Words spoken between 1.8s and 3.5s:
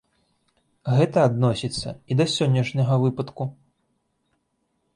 і да сённяшняга выпадку.